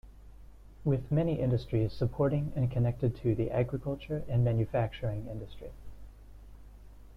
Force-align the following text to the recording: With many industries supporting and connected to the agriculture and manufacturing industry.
With 0.83 1.11
many 1.11 1.39
industries 1.39 1.93
supporting 1.93 2.51
and 2.55 2.71
connected 2.71 3.15
to 3.17 3.35
the 3.35 3.51
agriculture 3.51 4.23
and 4.27 4.43
manufacturing 4.43 5.27
industry. 5.29 5.73